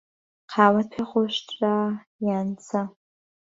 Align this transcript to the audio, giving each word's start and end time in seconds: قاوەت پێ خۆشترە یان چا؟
قاوەت 0.51 0.87
پێ 0.93 1.03
خۆشترە 1.09 1.77
یان 2.27 2.47
چا؟ 2.67 2.81